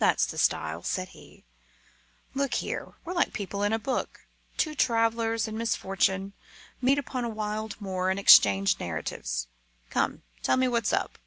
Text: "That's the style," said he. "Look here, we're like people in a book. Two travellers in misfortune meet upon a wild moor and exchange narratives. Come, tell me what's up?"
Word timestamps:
"That's 0.00 0.26
the 0.26 0.36
style," 0.36 0.82
said 0.82 1.10
he. 1.10 1.44
"Look 2.34 2.54
here, 2.54 2.94
we're 3.04 3.12
like 3.12 3.32
people 3.32 3.62
in 3.62 3.72
a 3.72 3.78
book. 3.78 4.26
Two 4.56 4.74
travellers 4.74 5.46
in 5.46 5.56
misfortune 5.56 6.32
meet 6.82 6.98
upon 6.98 7.22
a 7.24 7.28
wild 7.28 7.80
moor 7.80 8.10
and 8.10 8.18
exchange 8.18 8.80
narratives. 8.80 9.46
Come, 9.90 10.24
tell 10.42 10.56
me 10.56 10.66
what's 10.66 10.92
up?" 10.92 11.20